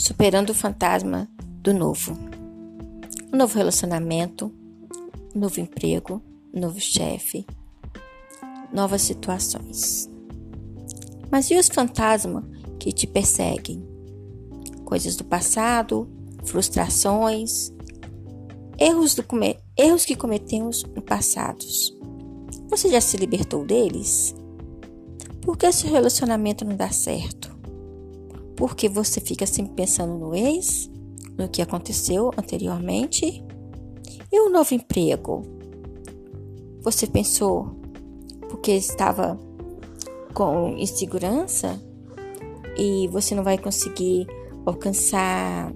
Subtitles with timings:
[0.00, 1.28] superando o fantasma
[1.62, 2.16] do novo.
[3.32, 4.50] Um novo relacionamento,
[5.34, 6.22] um novo emprego,
[6.54, 7.46] um novo chefe,
[8.72, 10.08] novas situações.
[11.30, 12.44] Mas e os fantasmas
[12.78, 13.86] que te perseguem?
[14.86, 16.08] Coisas do passado,
[16.44, 17.70] frustrações,
[18.78, 19.24] erros, do
[19.76, 21.64] erros que cometemos no passado.
[22.70, 24.34] Você já se libertou deles?
[25.42, 27.59] Por que seu relacionamento não dá certo?
[28.60, 30.90] Porque você fica sempre pensando no ex,
[31.38, 33.42] no que aconteceu anteriormente?
[34.30, 35.42] E o novo emprego?
[36.82, 37.74] Você pensou
[38.50, 39.40] porque estava
[40.34, 41.82] com insegurança
[42.76, 44.26] e você não vai conseguir
[44.66, 45.72] alcançar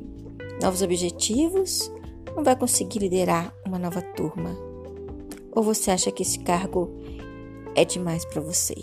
[0.60, 1.90] novos objetivos?
[2.36, 4.54] Não vai conseguir liderar uma nova turma?
[5.52, 6.90] Ou você acha que esse cargo
[7.74, 8.74] é demais para você?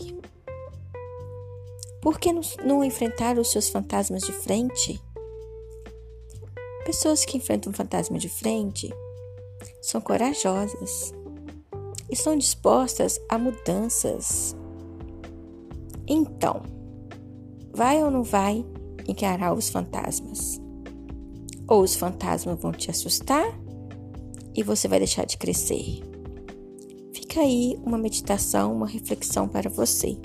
[2.02, 2.34] Por que
[2.66, 5.00] não enfrentar os seus fantasmas de frente?
[6.84, 8.92] Pessoas que enfrentam um fantasma de frente
[9.84, 11.14] são corajosas
[12.10, 14.56] e estão dispostas a mudanças.
[16.08, 16.64] Então,
[17.72, 18.66] vai ou não vai
[19.08, 20.60] encarar os fantasmas?
[21.68, 23.46] Ou os fantasmas vão te assustar
[24.56, 26.02] e você vai deixar de crescer?
[27.14, 30.18] Fica aí uma meditação, uma reflexão para você.